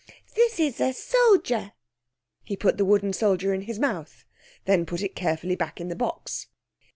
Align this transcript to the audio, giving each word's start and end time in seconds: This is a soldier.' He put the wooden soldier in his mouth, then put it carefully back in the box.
This 0.33 0.59
is 0.59 0.81
a 0.81 0.93
soldier.' 0.93 1.73
He 2.43 2.57
put 2.57 2.77
the 2.79 2.85
wooden 2.85 3.13
soldier 3.13 3.53
in 3.53 3.61
his 3.61 3.77
mouth, 3.77 4.25
then 4.65 4.83
put 4.83 5.03
it 5.03 5.15
carefully 5.15 5.55
back 5.55 5.79
in 5.79 5.89
the 5.89 5.95
box. 5.95 6.47